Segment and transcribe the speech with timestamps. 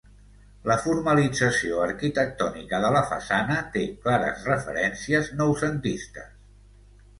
[0.69, 6.35] La formalització arquitectònica de la façana té clares referències noucentistes.